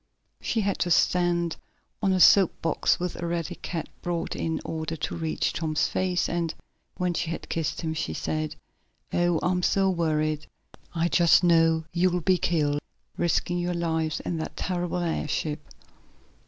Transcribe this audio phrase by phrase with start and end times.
[0.41, 1.57] She had to stand
[2.01, 6.55] on a soap box, which Eradicate brought in order to reach Tom's face, and,
[6.97, 8.55] when she had kissed him she said:
[9.13, 10.47] "Oh, I'm so worried!
[10.95, 12.81] I just know you'll be killed,
[13.15, 15.63] risking your lives in that terrible airship!"